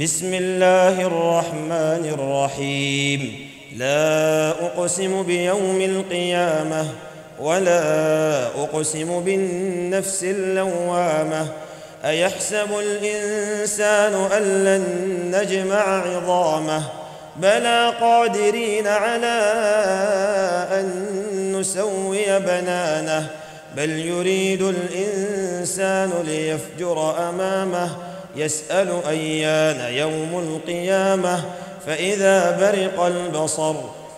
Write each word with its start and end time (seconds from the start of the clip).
بسم 0.00 0.34
الله 0.34 1.06
الرحمن 1.06 2.14
الرحيم 2.18 3.48
لا 3.76 4.50
اقسم 4.50 5.22
بيوم 5.22 5.80
القيامه 5.80 6.86
ولا 7.40 8.46
اقسم 8.46 9.20
بالنفس 9.20 10.24
اللوامه 10.24 11.48
ايحسب 12.04 12.78
الانسان 12.78 14.14
ان 14.14 14.64
لن 14.64 14.84
نجمع 15.36 16.06
عظامه 16.06 16.82
بلى 17.36 17.92
قادرين 18.00 18.86
على 18.86 19.42
ان 20.72 21.56
نسوي 21.60 22.38
بنانه 22.38 23.26
بل 23.76 23.90
يريد 23.90 24.62
الانسان 24.62 26.12
ليفجر 26.26 27.28
امامه 27.28 28.12
يسأل 28.36 29.00
أيان 29.08 29.94
يوم 29.94 30.38
القيامة 30.38 31.44
فإذا 31.86 32.50
برق 32.60 33.04
البصر 33.04 33.74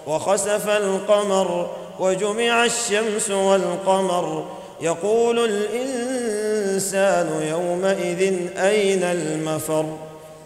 وخسف 0.07 0.69
القمر 0.69 1.71
وجمع 2.01 2.65
الشمس 2.65 3.31
والقمر 3.31 4.45
يقول 4.81 5.39
الإنسان 5.45 7.43
يومئذ 7.49 8.33
أين 8.59 9.03
المفر 9.03 9.87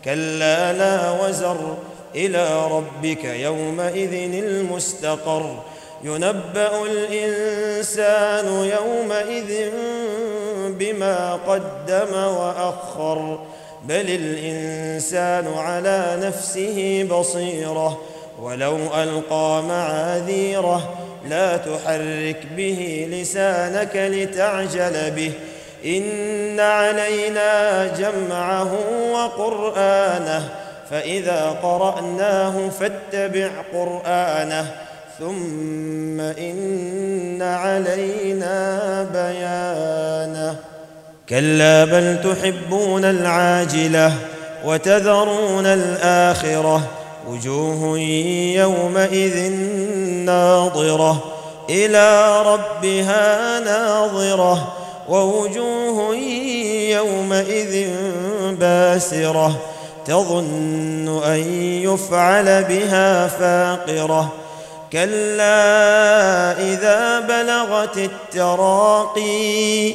كلا 0.04 0.72
لا 0.72 1.10
وزر 1.22 1.76
إلى 2.14 2.66
ربك 2.66 3.24
يومئذ 3.24 4.12
المستقر 4.44 5.62
ينبأ 6.04 6.82
الإنسان 6.84 8.46
يومئذ 8.46 9.70
بما 10.98 11.38
قدم 11.46 12.14
وأخر 12.14 13.38
بل 13.84 14.06
الإنسان 14.08 15.54
على 15.56 16.18
نفسه 16.22 17.08
بصيرة 17.10 18.00
ولو 18.42 18.76
ألقى 18.76 19.62
معاذيره 19.68 20.94
لا 21.28 21.56
تحرك 21.56 22.46
به 22.56 23.08
لسانك 23.10 23.90
لتعجل 23.94 25.10
به. 25.10 25.32
إن 25.84 26.60
علينا 26.60 27.86
جمعه 27.86 28.74
وقرآنه 29.12 30.48
فإذا 30.90 31.56
قرأناه 31.62 32.68
فاتبع 32.68 33.50
قرآنه 33.72 34.66
ثم 35.18 36.20
إن 36.20 37.42
علينا 37.42 39.06
بيانه. 39.12 39.97
كلا 41.28 41.84
بل 41.84 42.20
تحبون 42.22 43.04
العاجلة 43.04 44.12
وتذرون 44.64 45.66
الآخرة 45.66 46.82
وجوه 47.28 47.98
يومئذ 48.58 49.52
ناظرة 50.24 51.24
إلى 51.70 52.42
ربها 52.42 53.60
ناظرة 53.60 54.72
ووجوه 55.08 56.14
يومئذ 56.90 57.88
باسرة 58.60 59.56
تظن 60.06 61.22
أن 61.24 61.38
يفعل 61.82 62.64
بها 62.64 63.26
فاقرة 63.26 64.32
كلا 64.92 66.52
إذا 66.52 67.20
بلغت 67.20 67.98
التراقي 67.98 69.94